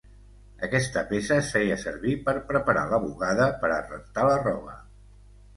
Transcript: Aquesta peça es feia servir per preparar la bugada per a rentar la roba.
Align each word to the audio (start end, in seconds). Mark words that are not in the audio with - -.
Aquesta 0.67 1.03
peça 1.11 1.35
es 1.41 1.51
feia 1.57 1.77
servir 1.83 2.15
per 2.29 2.35
preparar 2.53 2.87
la 2.95 3.01
bugada 3.05 3.51
per 3.63 3.73
a 3.75 3.79
rentar 3.93 4.29
la 4.31 4.41
roba. 4.49 4.79